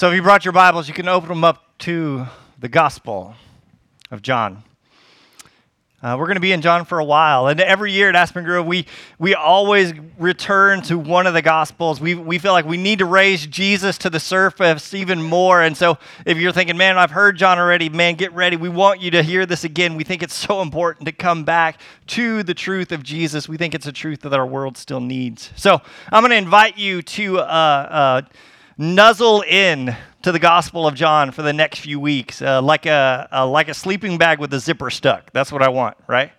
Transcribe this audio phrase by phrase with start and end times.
[0.00, 2.26] So if you brought your Bibles, you can open them up to
[2.58, 3.34] the Gospel
[4.10, 4.62] of John.
[6.02, 7.48] Uh, we're going to be in John for a while.
[7.48, 8.86] And every year at Aspen Grove, we,
[9.18, 12.00] we always return to one of the Gospels.
[12.00, 15.60] We, we feel like we need to raise Jesus to the surface even more.
[15.60, 18.56] And so if you're thinking, man, I've heard John already, man, get ready.
[18.56, 19.96] We want you to hear this again.
[19.96, 23.50] We think it's so important to come back to the truth of Jesus.
[23.50, 25.50] We think it's a truth that our world still needs.
[25.56, 28.22] So I'm going to invite you to uh, uh,
[28.80, 33.28] nuzzle in to the Gospel of John for the next few weeks, uh, like a,
[33.46, 35.30] like a sleeping bag with a zipper stuck.
[35.32, 36.32] That's what I want, right?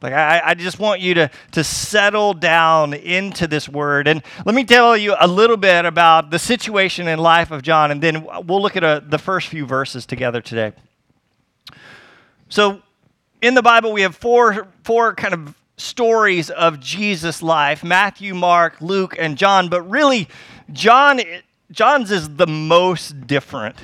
[0.00, 4.06] Like I, I just want you to, to settle down into this word.
[4.06, 7.90] And let me tell you a little bit about the situation in life of John,
[7.90, 10.72] and then we'll look at a, uh, the first few verses together today.
[12.48, 12.82] So
[13.40, 18.80] in the Bible, we have four, four kind of stories of Jesus' life Matthew, Mark,
[18.80, 19.68] Luke, and John.
[19.68, 20.28] But really,
[20.72, 21.20] John
[21.70, 23.76] John's is the most different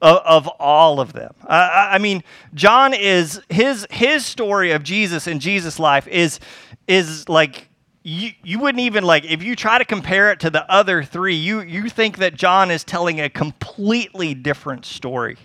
[0.00, 1.34] of, of all of them.
[1.48, 2.22] I mean,
[2.54, 6.40] John is his his story of Jesus and Jesus' life is
[6.86, 7.68] is like
[8.04, 11.34] you, you wouldn't even like if you try to compare it to the other three
[11.34, 15.38] you you think that john is telling a completely different story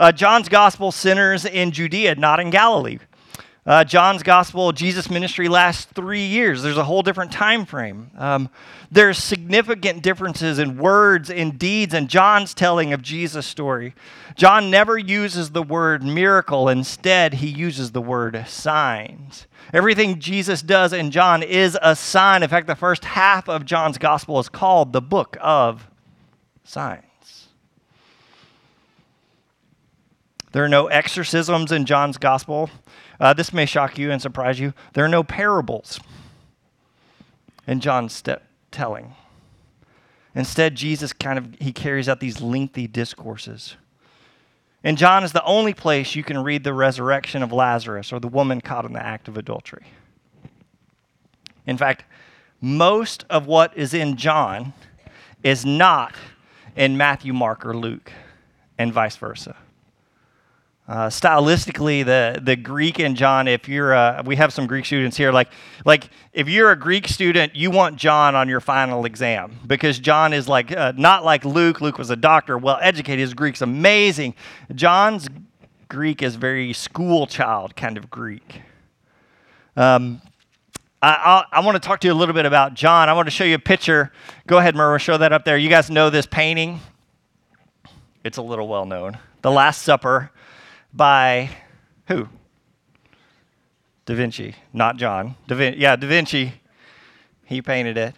[0.00, 2.98] uh, john's gospel centers in judea not in galilee
[3.66, 6.62] uh, John's gospel, Jesus' ministry lasts three years.
[6.62, 8.12] There's a whole different time frame.
[8.16, 8.48] Um,
[8.92, 13.94] there's significant differences in words, in deeds, and John's telling of Jesus' story.
[14.36, 16.68] John never uses the word miracle.
[16.68, 19.46] Instead, he uses the word signs.
[19.72, 22.44] Everything Jesus does in John is a sign.
[22.44, 25.88] In fact, the first half of John's gospel is called the book of
[26.62, 27.05] signs.
[30.56, 32.70] There are no exorcisms in John's gospel.
[33.20, 34.72] Uh, this may shock you and surprise you.
[34.94, 36.00] There are no parables
[37.66, 38.22] in John's
[38.70, 39.14] telling.
[40.34, 43.76] Instead, Jesus kind of he carries out these lengthy discourses.
[44.82, 48.26] And John is the only place you can read the resurrection of Lazarus or the
[48.26, 49.84] woman caught in the act of adultery.
[51.66, 52.04] In fact,
[52.62, 54.72] most of what is in John
[55.42, 56.14] is not
[56.74, 58.10] in Matthew, Mark, or Luke,
[58.78, 59.54] and vice versa.
[60.88, 65.16] Uh, stylistically, the, the Greek and John, if you're, a, we have some Greek students
[65.16, 65.48] here, like,
[65.84, 70.32] like if you're a Greek student, you want John on your final exam because John
[70.32, 71.80] is like, uh, not like Luke.
[71.80, 73.18] Luke was a doctor, well educated.
[73.18, 74.36] His Greek's amazing.
[74.76, 75.28] John's
[75.88, 78.62] Greek is very school child kind of Greek.
[79.76, 80.22] Um,
[81.02, 83.08] I, I, want to talk to you a little bit about John.
[83.08, 84.12] I want to show you a picture.
[84.46, 85.58] Go ahead, Merwa, show that up there.
[85.58, 86.80] You guys know this painting?
[88.24, 89.18] It's a little well known.
[89.42, 90.30] The Last Supper
[90.92, 91.50] by
[92.08, 92.28] who?
[94.04, 95.34] Da Vinci, not John.
[95.48, 96.52] Da Vin- yeah, Da Vinci.
[97.44, 98.14] He painted it.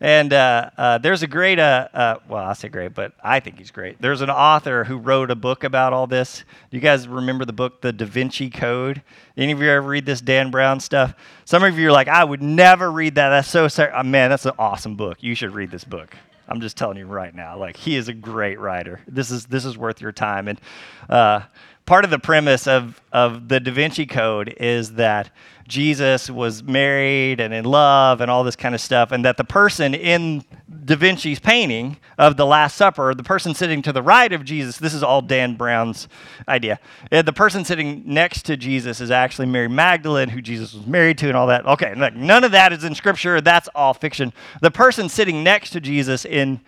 [0.00, 3.56] And uh, uh, there's a great, uh, uh, well, I say great, but I think
[3.56, 4.00] he's great.
[4.00, 6.44] There's an author who wrote a book about all this.
[6.70, 9.02] You guys remember the book, The Da Vinci Code?
[9.38, 11.14] Any of you ever read this Dan Brown stuff?
[11.46, 13.30] Some of you are like, I would never read that.
[13.30, 15.22] That's so, uh, man, that's an awesome book.
[15.22, 16.14] You should read this book.
[16.46, 17.56] I'm just telling you right now.
[17.56, 19.00] Like, he is a great writer.
[19.08, 20.46] This is this is worth your time.
[20.46, 20.60] And
[21.08, 21.40] uh,
[21.86, 25.30] part of the premise of, of the Da Vinci Code is that
[25.68, 29.44] Jesus was married and in love and all this kind of stuff, and that the
[29.44, 30.44] person in
[30.84, 34.78] Da Vinci's painting of the Last Supper, the person sitting to the right of Jesus,
[34.78, 36.08] this is all Dan Brown's
[36.48, 36.78] idea.
[37.10, 41.18] Eh, the person sitting next to Jesus is actually Mary Magdalene, who Jesus was married
[41.18, 41.66] to, and all that.
[41.66, 43.40] Okay, none of that is in Scripture.
[43.40, 44.32] That's all fiction.
[44.60, 46.60] The person sitting next to Jesus in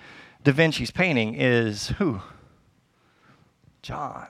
[0.44, 2.20] Da Vinci's painting is who?
[3.82, 4.28] John.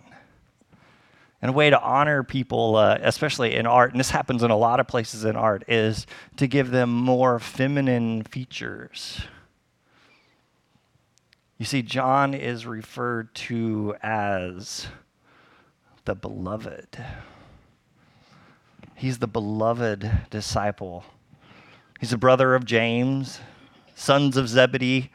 [1.41, 4.57] And a way to honor people, uh, especially in art, and this happens in a
[4.57, 6.07] lot of places in art, is
[6.37, 9.21] to give them more feminine features.
[11.59, 14.89] You see, John is referred to as
[16.05, 17.05] the beloved.
[18.95, 21.05] He's the beloved disciple.
[22.01, 23.41] He's a brother of James,
[23.95, 25.11] sons of Zebedee.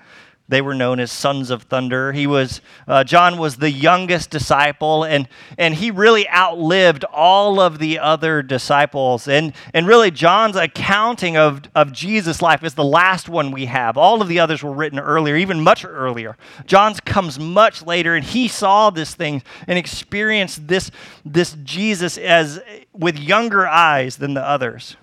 [0.53, 2.11] They were known as sons of thunder.
[2.11, 5.27] He was, uh, John was the youngest disciple, and,
[5.57, 9.27] and he really outlived all of the other disciples.
[9.27, 13.97] And, and really, John's accounting of, of Jesus' life is the last one we have.
[13.97, 16.37] All of the others were written earlier, even much earlier.
[16.67, 20.91] John's comes much later, and he saw this thing and experienced this,
[21.25, 22.61] this Jesus as
[22.93, 24.97] with younger eyes than the others.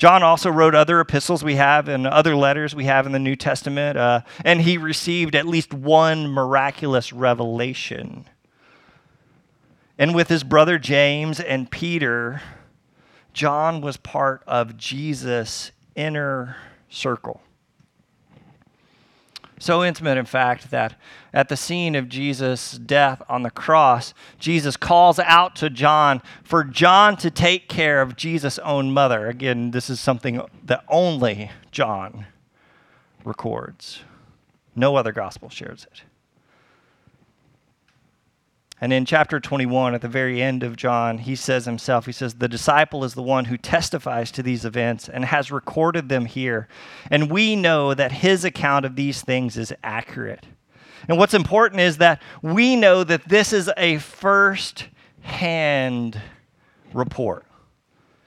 [0.00, 3.36] John also wrote other epistles we have and other letters we have in the New
[3.36, 8.24] Testament, uh, and he received at least one miraculous revelation.
[9.98, 12.40] And with his brother James and Peter,
[13.34, 16.56] John was part of Jesus' inner
[16.88, 17.42] circle.
[19.60, 20.98] So intimate, in fact, that
[21.34, 26.64] at the scene of Jesus' death on the cross, Jesus calls out to John for
[26.64, 29.28] John to take care of Jesus' own mother.
[29.28, 32.26] Again, this is something that only John
[33.22, 34.00] records.
[34.74, 36.04] No other gospel shares it.
[38.80, 42.34] And in chapter 21, at the very end of John, he says himself, he says,
[42.34, 46.66] The disciple is the one who testifies to these events and has recorded them here.
[47.10, 50.46] And we know that his account of these things is accurate.
[51.08, 54.86] And what's important is that we know that this is a first
[55.20, 56.20] hand
[56.94, 57.44] report.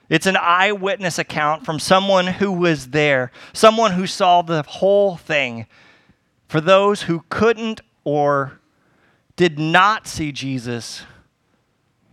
[0.08, 5.66] It's an eyewitness account from someone who was there, someone who saw the whole thing.
[6.46, 8.60] For those who couldn't or
[9.36, 11.02] did not see Jesus,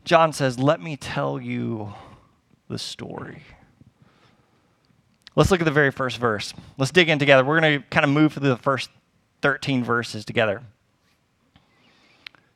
[0.03, 1.93] John says, Let me tell you
[2.67, 3.43] the story.
[5.35, 6.53] Let's look at the very first verse.
[6.77, 7.45] Let's dig in together.
[7.45, 8.89] We're going to kind of move through the first
[9.41, 10.61] 13 verses together.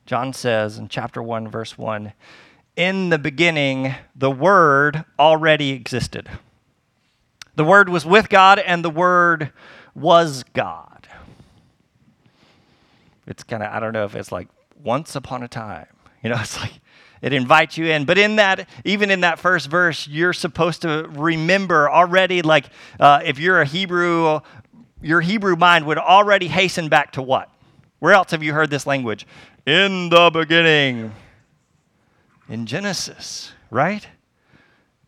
[0.04, 2.12] John says in chapter 1, verse 1
[2.76, 6.28] In the beginning, the Word already existed.
[7.54, 9.52] The Word was with God, and the Word
[9.94, 11.08] was God.
[13.26, 14.48] It's kind of, I don't know if it's like
[14.82, 15.86] once upon a time.
[16.22, 16.80] You know, it's like
[17.22, 18.04] it invites you in.
[18.04, 22.66] But in that, even in that first verse, you're supposed to remember already, like
[23.00, 24.40] uh, if you're a Hebrew,
[25.02, 27.50] your Hebrew mind would already hasten back to what?
[27.98, 29.26] Where else have you heard this language?
[29.64, 31.12] In the beginning.
[32.48, 34.06] In Genesis, right?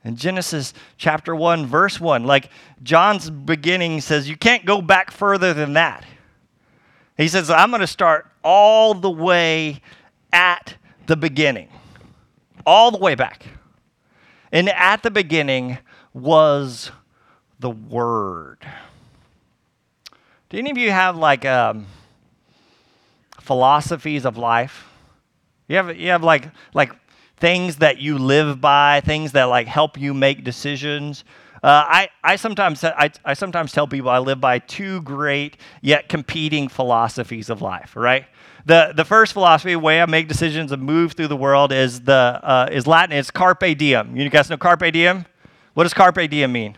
[0.05, 2.51] In Genesis chapter 1, verse 1, like
[2.83, 6.05] John's beginning says, you can't go back further than that.
[7.19, 9.83] He says, I'm going to start all the way
[10.33, 10.77] at
[11.07, 11.69] the beginning,
[12.65, 13.45] all the way back.
[14.53, 15.79] And at the beginning
[16.15, 16.93] was
[17.59, 18.65] the Word.
[20.49, 21.87] Do any of you have like um,
[23.41, 24.85] philosophies of life?
[25.67, 26.93] You have, you have like, like
[27.37, 31.25] things that you live by, things that like help you make decisions.
[31.63, 36.09] Uh, I, I, sometimes, I, I sometimes tell people I live by two great yet
[36.09, 38.27] competing philosophies of life, right?
[38.67, 42.13] The, the first philosophy, way I make decisions and move through the world, is, the,
[42.43, 43.17] uh, is Latin.
[43.17, 44.17] It's carpe diem.
[44.17, 45.27] You guys know carpe diem?
[45.75, 46.77] What does carpe diem mean?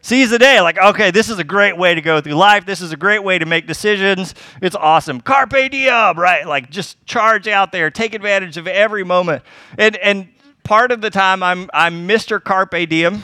[0.00, 0.60] Seize the day.
[0.60, 2.64] Like, okay, this is a great way to go through life.
[2.64, 4.34] This is a great way to make decisions.
[4.62, 5.20] It's awesome.
[5.20, 6.46] Carpe diem, right?
[6.46, 9.42] Like, just charge out there, take advantage of every moment.
[9.78, 10.28] And, and
[10.62, 12.42] part of the time, I'm, I'm Mr.
[12.42, 13.22] Carpe Diem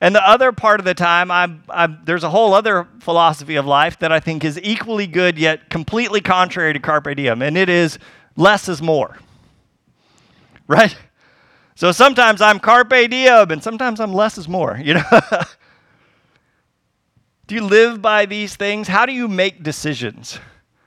[0.00, 3.66] and the other part of the time, I'm, I'm, there's a whole other philosophy of
[3.66, 7.68] life that I think is equally good yet completely contrary to Carpe Diem, and it
[7.68, 7.98] is
[8.36, 9.18] less is more.
[10.70, 10.94] Right?
[11.76, 15.20] So sometimes I'm Carpe Diem, and sometimes I'm less is more, you know?
[17.46, 18.86] do you live by these things?
[18.86, 20.38] How do you make decisions?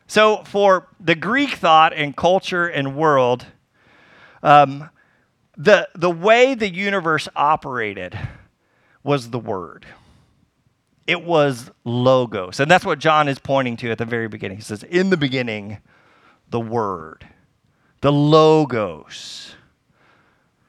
[0.06, 3.46] So, for the Greek thought and culture and world,
[4.44, 4.90] um,
[5.56, 8.20] the, the way the universe operated,
[9.04, 9.86] was the Word.
[11.08, 12.60] It was Logos.
[12.60, 14.58] And that's what John is pointing to at the very beginning.
[14.58, 15.80] He says, In the beginning,
[16.50, 17.28] the Word,
[18.02, 19.56] the Logos.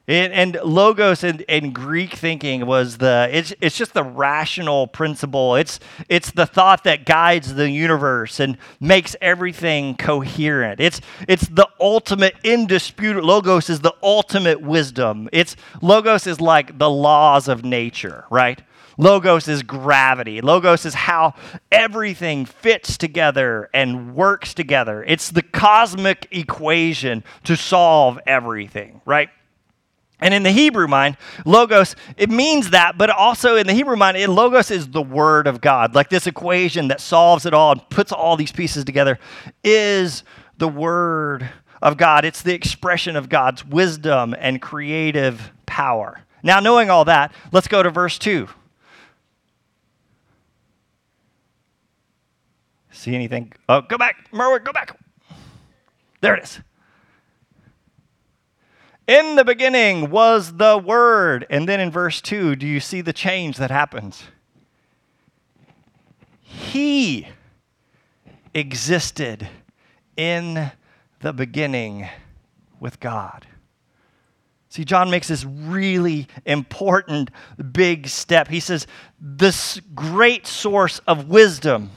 [0.09, 5.55] And, logos in, in, Greek thinking was the it's, it's just the rational principle.
[5.55, 5.79] It's
[6.09, 10.81] it's the thought that guides the universe and makes everything coherent.
[10.81, 15.29] It's it's the ultimate indisputable logos is the ultimate wisdom.
[15.33, 18.61] It's logos is like the laws of nature, right?
[18.99, 20.41] Logos is gravity.
[20.41, 21.35] Logos is how
[21.71, 25.05] everything fits together and works together.
[25.05, 29.31] It's the cosmic equation to solve everything, right?
[30.23, 34.17] And in the Hebrew mind, logos, it means that, but also in the Hebrew mind,
[34.17, 35.97] it, logos is the word of God.
[35.97, 39.19] Like this equation that solves it all and puts all these pieces together
[39.65, 40.23] is
[40.59, 41.51] the word
[41.83, 42.25] of God.
[42.25, 46.21] It's the expression of God's wisdom and creative power.
[46.45, 48.49] Now, knowing all that, let's go to verse 2.
[52.93, 53.53] See anything?
[53.69, 54.29] Oh, go back.
[54.33, 54.97] Merwin, go back.
[56.21, 56.61] There it is.
[59.13, 61.47] In the beginning was the Word.
[61.51, 64.25] And then in verse 2, do you see the change that happens?
[66.41, 67.29] He
[68.55, 69.47] existed
[70.17, 70.73] in
[71.21, 72.09] the beginning
[72.81, 73.47] with God.
[74.71, 77.31] See, John makes this really important
[77.71, 78.49] big step.
[78.49, 78.87] He says,
[79.21, 81.91] This great source of wisdom,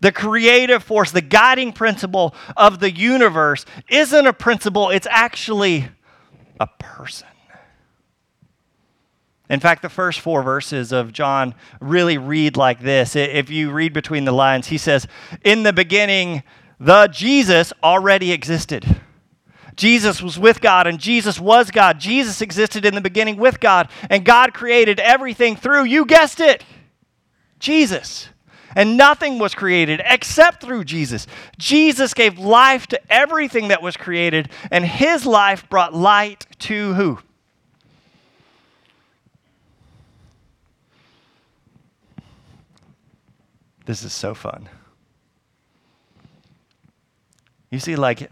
[0.00, 5.90] the creative force, the guiding principle of the universe, isn't a principle, it's actually
[6.60, 7.28] a person.
[9.48, 13.14] In fact, the first four verses of John really read like this.
[13.14, 15.06] If you read between the lines, he says,
[15.42, 16.42] In the beginning,
[16.80, 18.84] the Jesus already existed.
[19.76, 22.00] Jesus was with God and Jesus was God.
[22.00, 26.64] Jesus existed in the beginning with God, and God created everything through, you guessed it,
[27.58, 28.28] Jesus.
[28.76, 31.26] And nothing was created except through Jesus.
[31.58, 37.18] Jesus gave life to everything that was created, and his life brought light to who?
[43.86, 44.68] This is so fun.
[47.70, 48.30] You see, like,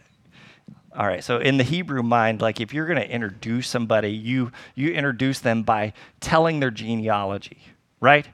[0.95, 4.53] all right, so in the Hebrew mind, like if you're going to introduce somebody, you,
[4.75, 7.59] you introduce them by telling their genealogy,
[8.01, 8.29] right?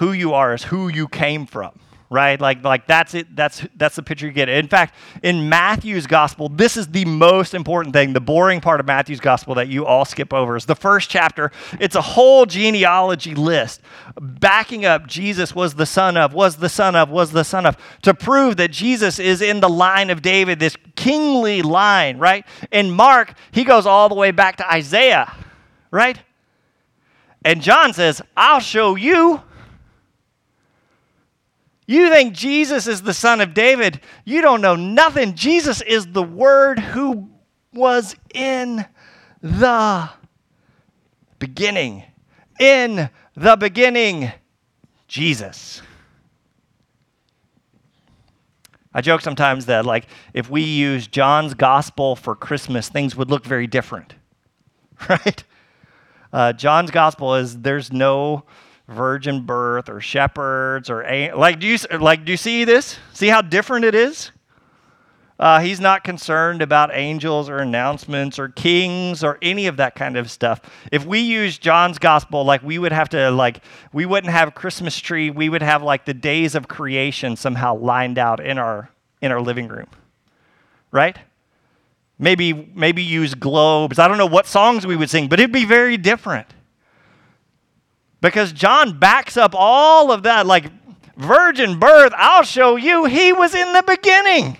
[0.00, 1.78] Who you are is who you came from
[2.10, 2.40] right?
[2.40, 3.34] Like, like that's it.
[3.36, 4.48] That's that's the picture you get.
[4.48, 8.12] In fact, in Matthew's gospel, this is the most important thing.
[8.12, 11.52] The boring part of Matthew's gospel that you all skip over is the first chapter.
[11.78, 13.80] It's a whole genealogy list,
[14.20, 17.76] backing up Jesus was the son of, was the son of, was the son of,
[18.02, 22.44] to prove that Jesus is in the line of David, this kingly line, right?
[22.72, 25.32] In Mark, he goes all the way back to Isaiah,
[25.92, 26.18] right?
[27.44, 29.42] And John says, I'll show you
[31.90, 34.00] you think Jesus is the son of David.
[34.24, 35.34] You don't know nothing.
[35.34, 37.28] Jesus is the Word who
[37.72, 38.86] was in
[39.42, 40.10] the
[41.40, 42.04] beginning.
[42.60, 44.30] In the beginning,
[45.08, 45.82] Jesus.
[48.94, 53.44] I joke sometimes that, like, if we use John's gospel for Christmas, things would look
[53.44, 54.14] very different,
[55.08, 55.42] right?
[56.32, 58.44] Uh, John's gospel is there's no
[58.90, 61.02] virgin birth or shepherds or
[61.34, 62.98] like do you like do you see this?
[63.12, 64.32] See how different it is?
[65.38, 70.18] Uh, he's not concerned about angels or announcements or kings or any of that kind
[70.18, 70.60] of stuff.
[70.92, 73.62] If we use John's gospel, like we would have to like
[73.94, 75.30] we wouldn't have Christmas tree.
[75.30, 78.90] We would have like the days of creation somehow lined out in our
[79.22, 79.86] in our living room,
[80.90, 81.16] right?
[82.18, 83.98] Maybe maybe use globes.
[83.98, 86.48] I don't know what songs we would sing, but it'd be very different.
[88.20, 90.66] Because John backs up all of that, like
[91.16, 94.58] virgin birth, I'll show you, he was in the beginning.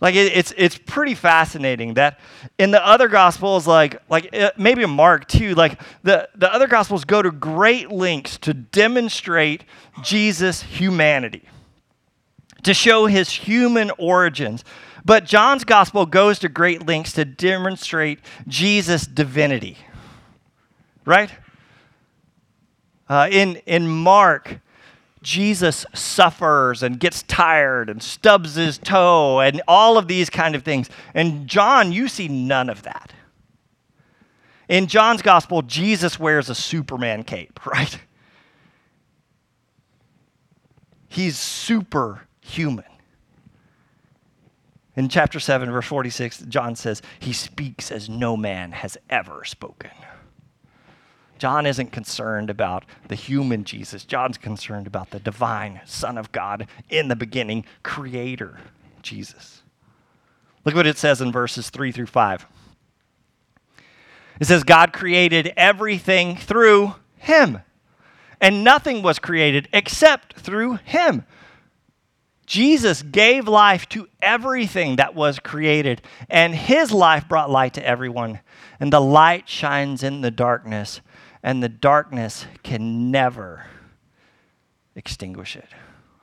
[0.00, 2.20] Like it, it's it's pretty fascinating that
[2.58, 7.04] in the other gospels, like like uh, maybe Mark too, like the the other gospels
[7.04, 9.64] go to great lengths to demonstrate
[10.02, 11.42] Jesus' humanity,
[12.62, 14.64] to show his human origins.
[15.02, 19.78] But John's gospel goes to great lengths to demonstrate Jesus' divinity
[21.06, 21.30] right?
[23.08, 24.58] Uh, in, in Mark,
[25.22, 30.62] Jesus suffers and gets tired and stubs his toe and all of these kind of
[30.62, 30.90] things.
[31.14, 33.12] And John, you see none of that.
[34.68, 37.98] In John's gospel, Jesus wears a Superman cape, right?
[41.08, 42.84] He's superhuman.
[44.96, 49.90] In chapter 7, verse 46, John says, He speaks as no man has ever spoken.
[51.38, 54.04] John isn't concerned about the human Jesus.
[54.04, 58.58] John's concerned about the divine Son of God in the beginning, creator
[59.02, 59.62] Jesus.
[60.64, 62.46] Look what it says in verses 3 through 5.
[64.40, 67.60] It says, God created everything through him,
[68.40, 71.24] and nothing was created except through him.
[72.46, 76.00] Jesus gave life to everything that was created,
[76.30, 78.40] and his life brought light to everyone.
[78.78, 81.00] And the light shines in the darkness,
[81.46, 83.66] and the darkness can never
[84.96, 85.68] extinguish it.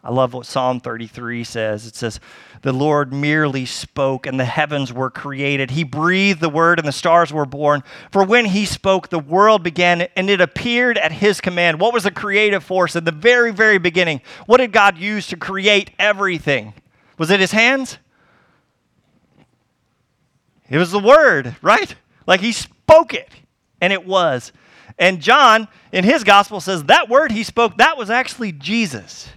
[0.03, 1.87] I love what Psalm 33 says.
[1.87, 2.19] It says,
[2.61, 5.71] The Lord merely spoke, and the heavens were created.
[5.71, 7.83] He breathed the word, and the stars were born.
[8.11, 11.79] For when He spoke, the world began, and it appeared at His command.
[11.79, 14.19] What was the creative force at the very, very beginning?
[14.45, 16.73] What did God use to create everything?
[17.17, 17.97] Was it His hands?
[20.69, 21.95] It was the word, right?
[22.27, 23.29] Like He spoke it,
[23.79, 24.51] and it was.
[24.97, 29.29] And John, in his gospel, says that word he spoke, that was actually Jesus.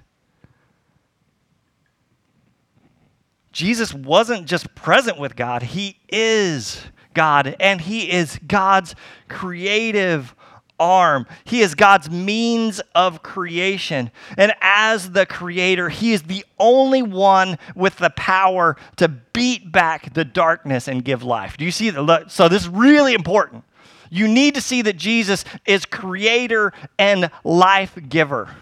[3.52, 6.82] Jesus wasn't just present with God, he is
[7.14, 8.94] God, and he is God's
[9.28, 10.34] creative
[10.78, 11.26] arm.
[11.44, 14.10] He is God's means of creation.
[14.36, 20.12] And as the creator, he is the only one with the power to beat back
[20.12, 21.56] the darkness and give life.
[21.56, 22.30] Do you see that?
[22.30, 23.64] So, this is really important.
[24.10, 28.54] You need to see that Jesus is creator and life giver.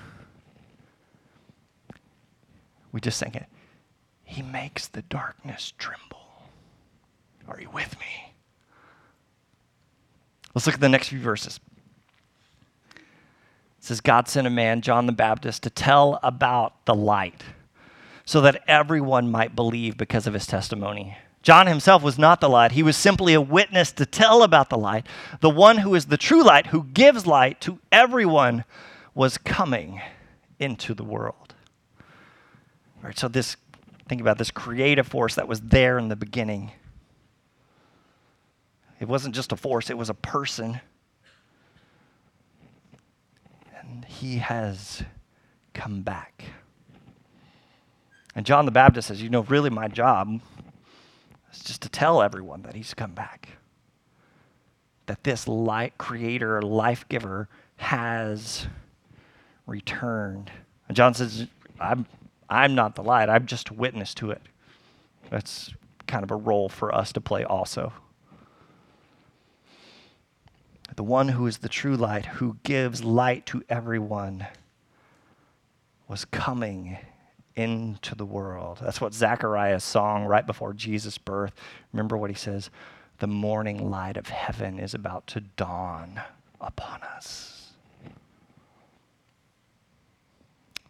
[2.93, 3.47] We just sing it.
[4.25, 6.27] He makes the darkness tremble.
[7.49, 8.33] Are you with me?
[10.55, 11.59] Let's look at the next few verses.
[12.95, 13.01] It
[13.81, 17.43] says, God sent a man, John the Baptist, to tell about the light
[18.25, 21.19] so that everyone might believe because of his testimony.
[21.45, 22.73] John himself was not the light.
[22.73, 25.07] He was simply a witness to tell about the light.
[25.41, 28.65] The one who is the true light, who gives light to everyone,
[29.15, 30.01] was coming
[30.59, 31.55] into the world.
[32.97, 33.59] All right, so this
[34.09, 36.73] think about this creative force that was there in the beginning.
[38.99, 40.81] It wasn't just a force, it was a person.
[43.79, 45.03] And he has
[45.75, 46.45] come back.
[48.35, 50.41] And John the Baptist says, You know, really, my job
[51.57, 53.51] is just to tell everyone that he's come back.
[55.07, 58.67] That this light creator, life giver, has
[59.67, 60.51] returned.
[60.89, 61.47] And John says,
[61.81, 62.07] I'm,
[62.49, 64.43] I'm not the light, I'm just a witness to it.
[65.31, 65.73] That's
[66.07, 67.93] kind of a role for us to play also.
[70.97, 74.47] The one who is the true light, who gives light to everyone,
[76.07, 76.99] was coming
[77.57, 78.79] into the world.
[78.83, 81.53] That's what Zechariah's song right before Jesus' birth.
[81.93, 82.71] Remember what he says?
[83.19, 86.21] The morning light of heaven is about to dawn
[86.61, 87.54] upon us.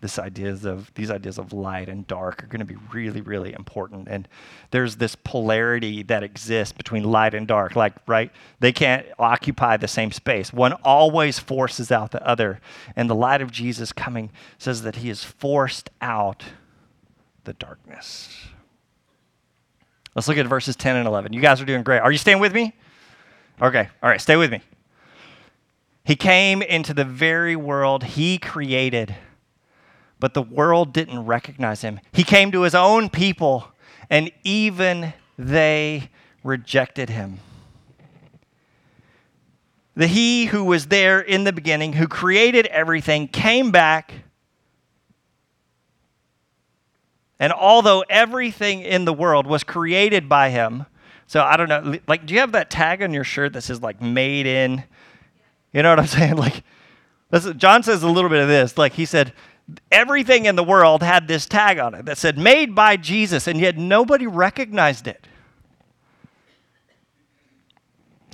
[0.04, 3.54] This ideas of these ideas of light and dark are going to be really, really
[3.54, 4.06] important.
[4.06, 4.28] And
[4.70, 7.75] there's this polarity that exists between light and dark.
[7.75, 8.30] Like, right?
[8.61, 10.52] They can't occupy the same space.
[10.52, 12.61] One always forces out the other.
[12.94, 16.44] And the light of Jesus coming says that he has forced out
[17.44, 18.28] the darkness.
[20.14, 21.32] Let's look at verses 10 and 11.
[21.32, 22.00] You guys are doing great.
[22.00, 22.75] Are you staying with me?
[23.62, 23.88] Okay.
[24.02, 24.61] All right, stay with me.
[26.04, 29.16] He came into the very world he created
[30.21, 32.00] but the world didn't recognize him.
[32.12, 33.68] He came to his own people,
[34.09, 36.11] and even they
[36.42, 37.40] rejected him.
[39.97, 44.12] The He who was there in the beginning, who created everything, came back.
[47.38, 50.87] And although everything in the world was created by him,
[51.27, 53.83] so I don't know, like, do you have that tag on your shirt that says,
[53.83, 54.85] like, made in?
[55.72, 56.37] You know what I'm saying?
[56.37, 56.62] Like,
[57.57, 58.77] John says a little bit of this.
[58.79, 59.33] Like, he said,
[59.90, 63.61] everything in the world had this tag on it that said made by Jesus, and
[63.61, 65.27] yet nobody recognized it.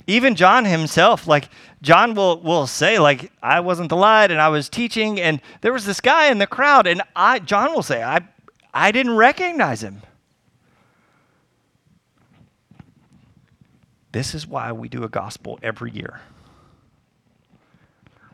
[0.07, 1.49] Even John himself, like
[1.83, 5.73] John will, will say, like, I wasn't the light and I was teaching, and there
[5.73, 8.21] was this guy in the crowd, and I John will say, I
[8.75, 10.03] I didn't recognize him.
[14.12, 16.21] This is why we do a gospel every year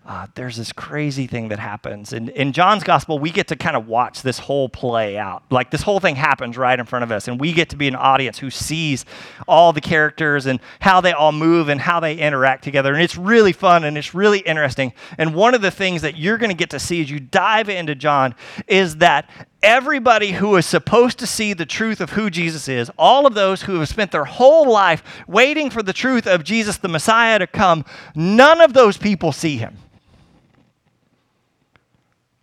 [0.06, 2.12] uh, there's this crazy thing that happens.
[2.12, 5.42] And in John's gospel, we get to kind of watch this whole play out.
[5.50, 7.88] Like this whole thing happens right in front of us, and we get to be
[7.88, 9.04] an audience who sees
[9.48, 12.94] all the characters and how they all move and how they interact together.
[12.94, 14.92] And it's really fun and it's really interesting.
[15.18, 17.68] And one of the things that you're going to get to see as you dive
[17.68, 18.36] into John
[18.68, 19.28] is that
[19.60, 23.62] everybody who is supposed to see the truth of who Jesus is, all of those
[23.62, 27.48] who have spent their whole life waiting for the truth of Jesus, the Messiah, to
[27.48, 29.76] come, none of those people see him.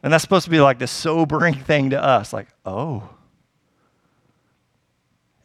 [0.03, 3.09] And that's supposed to be like the sobering thing to us like, oh.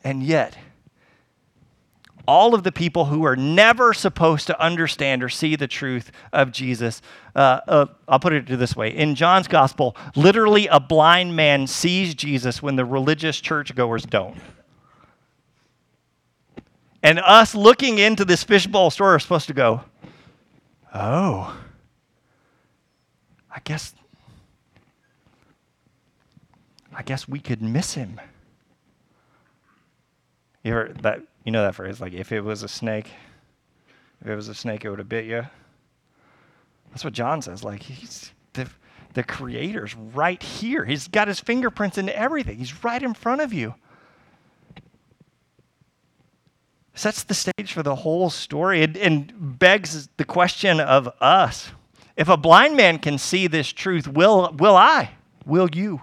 [0.04, 0.56] And yet,
[2.26, 6.52] all of the people who are never supposed to understand or see the truth of
[6.52, 7.00] Jesus,
[7.34, 8.94] uh, uh, I'll put it this way.
[8.94, 14.38] In John's gospel, literally a blind man sees Jesus when the religious churchgoers don't.
[17.02, 19.82] And us looking into this fishbowl story are supposed to go,
[20.94, 21.56] oh,
[23.50, 23.94] I guess
[26.98, 28.20] I guess we could miss him.
[30.64, 33.08] You ever that you know that phrase like if it was a snake,
[34.20, 35.46] if it was a snake, it would have bit you.
[36.90, 37.62] That's what John says.
[37.62, 38.68] Like he's the
[39.14, 40.84] the creator's right here.
[40.84, 42.58] He's got his fingerprints into everything.
[42.58, 43.76] He's right in front of you.
[46.94, 51.70] Sets the stage for the whole story and, and begs the question of us.
[52.16, 55.10] If a blind man can see this truth, will, will I?
[55.46, 56.00] Will you?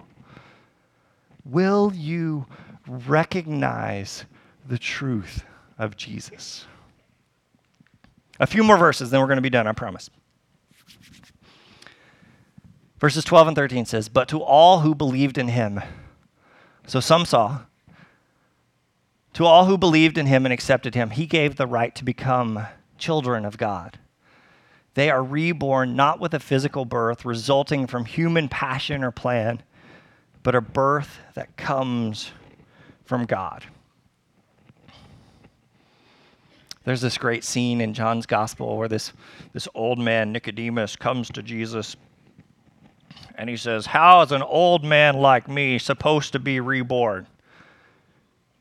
[1.45, 2.47] Will you
[2.87, 4.25] recognize
[4.67, 5.43] the truth
[5.77, 6.65] of Jesus?
[8.39, 10.09] A few more verses, then we're going to be done, I promise.
[12.99, 15.81] Verses 12 and 13 says, But to all who believed in him,
[16.87, 17.61] so some saw,
[19.33, 22.65] to all who believed in him and accepted him, he gave the right to become
[22.97, 23.99] children of God.
[24.95, 29.61] They are reborn not with a physical birth resulting from human passion or plan
[30.45, 32.31] but a birth that comes
[33.03, 33.65] from God.
[36.83, 39.11] There's this great scene in John's gospel where this,
[39.53, 41.95] this old man, Nicodemus, comes to Jesus
[43.33, 47.25] and he says, How is an old man like me supposed to be reborn?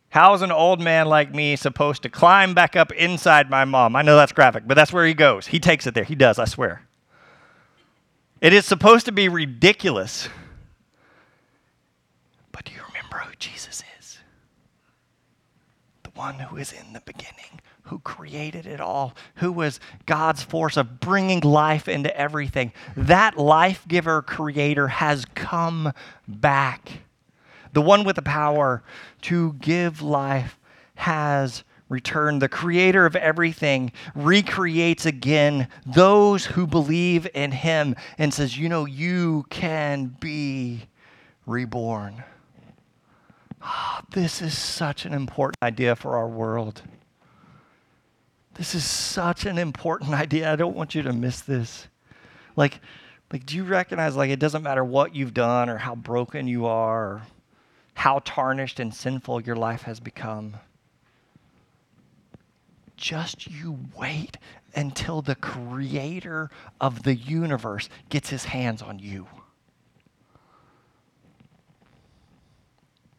[0.09, 3.95] How is an old man like me supposed to climb back up inside my mom?
[3.95, 5.49] I know that's graphic, but that's where he goes.
[5.49, 6.05] He takes it there.
[6.05, 6.87] He does, I swear.
[8.41, 10.31] It is supposed to be ridiculous.
[12.55, 14.19] But do you remember who Jesus is?
[16.05, 20.77] The one who is in the beginning, who created it all, who was God's force
[20.77, 22.73] of bringing life into everything.
[22.97, 25.93] That life giver creator has come
[26.29, 27.01] back.
[27.73, 28.85] The one with the power
[29.23, 30.57] to give life
[30.95, 32.41] has returned.
[32.41, 38.85] The creator of everything recreates again those who believe in him and says, You know,
[38.85, 40.85] you can be
[41.47, 42.23] reborn.
[43.65, 46.83] Oh, this is such an important idea for our world.
[48.55, 50.53] This is such an important idea.
[50.53, 51.89] I don't want you to miss this.
[52.57, 52.81] Like,
[53.33, 56.67] like, do you recognize like it doesn't matter what you've done or how broken you
[56.67, 57.23] are or
[57.95, 60.57] how tarnished and sinful your life has become?
[62.97, 64.37] Just you wait
[64.77, 66.51] until the creator
[66.81, 69.27] of the universe gets his hands on you.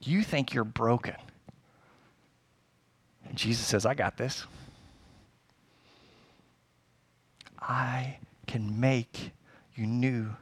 [0.06, 1.16] You think you're broken.
[3.28, 4.46] And Jesus says, I got this.
[7.60, 9.32] I can make
[9.76, 10.36] you new.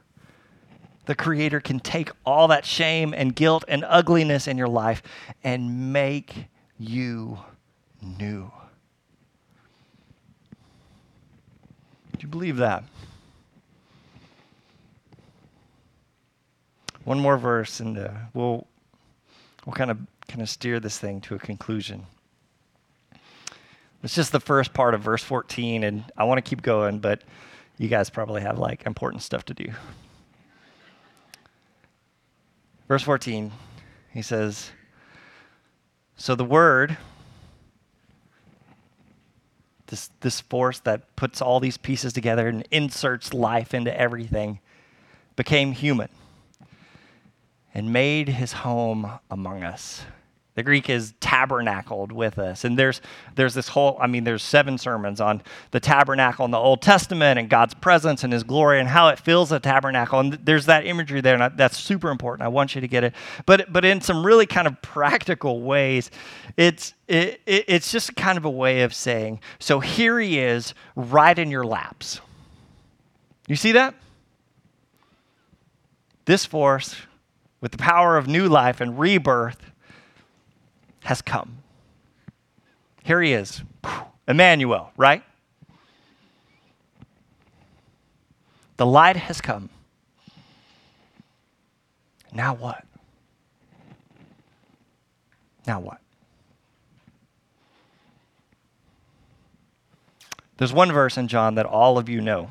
[1.06, 5.02] The Creator can take all that shame and guilt and ugliness in your life
[5.42, 6.46] and make
[6.78, 7.38] you
[8.02, 8.52] new.
[12.12, 12.84] Do you believe that?
[17.04, 18.66] One more verse, and uh, we'll
[19.64, 19.98] we'll kind of
[20.28, 22.06] kind of steer this thing to a conclusion.
[24.02, 27.22] It's just the first part of verse 14, and I want to keep going, but
[27.78, 29.66] you guys probably have like important stuff to do.
[32.86, 33.50] Verse 14,
[34.12, 34.70] he says,
[36.16, 36.98] So the word,
[39.86, 44.60] this, this force that puts all these pieces together and inserts life into everything,
[45.34, 46.10] became human
[47.74, 50.04] and made his home among us.
[50.54, 52.62] The Greek is tabernacled with us.
[52.64, 53.00] And there's,
[53.34, 57.40] there's this whole, I mean, there's seven sermons on the tabernacle in the Old Testament
[57.40, 60.20] and God's presence and his glory and how it fills the tabernacle.
[60.20, 62.44] And there's that imagery there, and that's super important.
[62.44, 63.14] I want you to get it.
[63.46, 66.12] But, but in some really kind of practical ways,
[66.56, 70.72] it's, it, it, it's just kind of a way of saying, so here he is
[70.94, 72.20] right in your laps.
[73.48, 73.96] You see that?
[76.26, 76.94] This force,
[77.64, 79.70] with the power of new life and rebirth,
[81.04, 81.62] has come.
[83.02, 83.62] Here he is,
[84.28, 85.22] Emmanuel, right?
[88.76, 89.70] The light has come.
[92.34, 92.84] Now what?
[95.66, 96.02] Now what?
[100.58, 102.50] There's one verse in John that all of you know.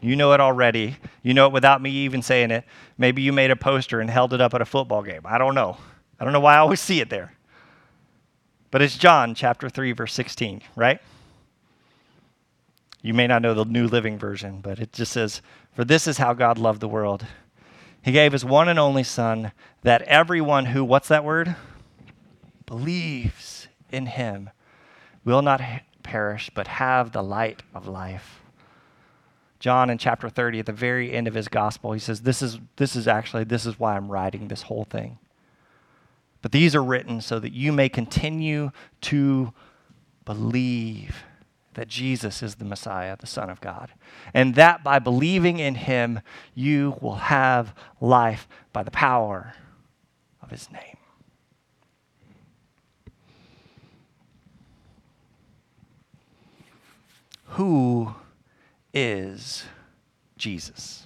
[0.00, 0.96] You know it already.
[1.22, 2.64] You know it without me even saying it.
[2.98, 5.22] Maybe you made a poster and held it up at a football game.
[5.24, 5.76] I don't know.
[6.18, 7.32] I don't know why I always see it there.
[8.70, 11.00] But it's John chapter 3, verse 16, right?
[13.02, 15.40] You may not know the New Living Version, but it just says,
[15.72, 17.26] For this is how God loved the world.
[18.02, 21.54] He gave his one and only Son, that everyone who, what's that word?
[22.66, 24.50] Believes in him
[25.24, 25.60] will not
[26.02, 28.40] perish, but have the light of life.
[29.58, 32.58] John in chapter 30, at the very end of his gospel, he says, This is,
[32.76, 35.18] this is actually, this is why I'm writing this whole thing.
[36.42, 38.70] But these are written so that you may continue
[39.02, 39.52] to
[40.24, 41.24] believe
[41.74, 43.90] that Jesus is the Messiah, the Son of God.
[44.32, 46.20] And that by believing in him,
[46.54, 49.54] you will have life by the power
[50.42, 50.96] of his name.
[57.44, 58.14] Who
[58.96, 59.64] is
[60.38, 61.04] Jesus?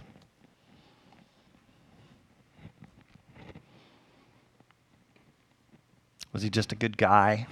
[6.32, 7.48] Was he just a good guy?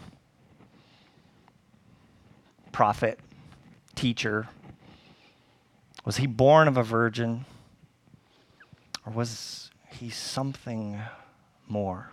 [2.71, 3.19] Prophet?
[3.97, 4.47] Teacher?
[6.05, 7.45] Was he born of a virgin?
[9.05, 11.01] Or was he something
[11.67, 12.13] more?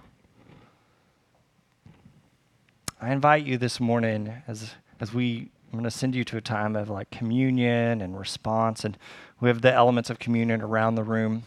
[3.00, 6.41] I invite you this morning as, as we, I'm going to send you to a
[6.41, 8.97] time of like communion and response, and
[9.39, 11.43] we have the elements of communion around the room.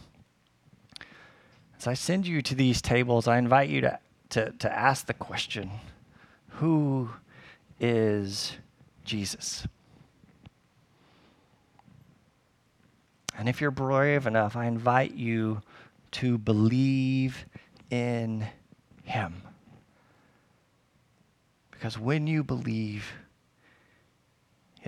[1.77, 5.13] As I send you to these tables, I invite you to to, to ask the
[5.13, 5.71] question
[6.49, 7.09] who
[7.79, 8.53] is
[9.05, 9.67] Jesus.
[13.37, 15.61] And if you're brave enough, I invite you
[16.11, 17.45] to believe
[17.89, 18.47] in
[19.03, 19.41] him.
[21.71, 23.13] Because when you believe,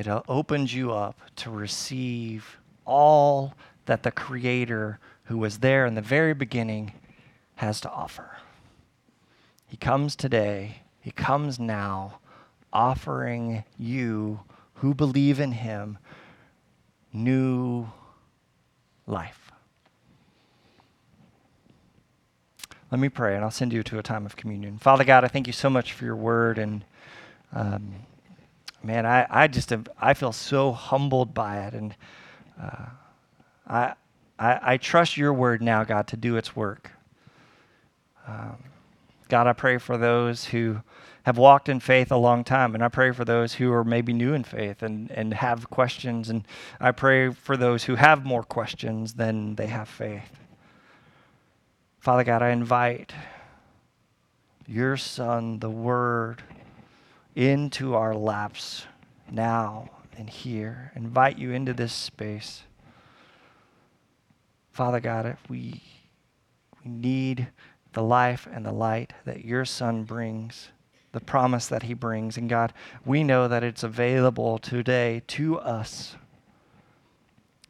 [0.08, 3.54] it opens you up to receive all
[3.86, 6.94] that the Creator, who was there in the very beginning,
[7.56, 8.38] has to offer.
[9.68, 12.20] He comes today, He comes now,
[12.74, 14.42] offering you
[14.76, 15.98] who believe in Him
[17.14, 17.90] new
[19.08, 19.52] life.
[22.92, 24.78] Let me pray, and I'll send you to a time of communion.
[24.78, 26.84] Father God, I thank you so much for your word, and
[27.54, 27.94] um,
[28.84, 31.96] man, I, I just I feel so humbled by it, and
[32.62, 32.86] uh,
[33.68, 33.94] I,
[34.40, 36.92] I, I trust your word now, God, to do its work.
[38.28, 38.58] Um,
[39.30, 40.82] God, I pray for those who
[41.24, 44.14] have walked in faith a long time, and I pray for those who are maybe
[44.14, 46.46] new in faith and, and have questions, and
[46.80, 50.40] I pray for those who have more questions than they have faith.
[52.00, 53.14] Father God, I invite
[54.66, 56.42] your Son, the Word,
[57.36, 58.86] into our laps
[59.30, 60.92] now and here.
[60.96, 62.64] Invite you into this space.
[64.72, 65.82] Father God, we,
[66.84, 67.48] we need
[67.94, 70.70] the life and the light that your Son brings,
[71.12, 72.38] the promise that he brings.
[72.38, 72.74] And God,
[73.06, 76.16] we know that it's available today to us.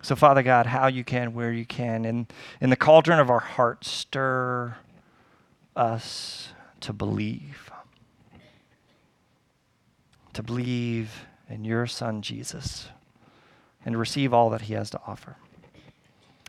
[0.03, 2.27] So, Father God, how you can, where you can, in,
[2.59, 4.75] in the cauldron of our hearts, stir
[5.75, 6.49] us
[6.81, 7.70] to believe.
[10.33, 12.87] To believe in your Son, Jesus,
[13.85, 15.35] and receive all that he has to offer.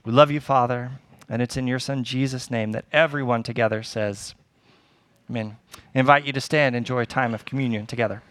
[0.05, 0.93] We love you, Father,
[1.29, 4.35] and it's in your Son, Jesus' name, that everyone together says,
[5.29, 5.57] Amen.
[5.95, 8.23] I invite you to stand, and enjoy a time of communion together.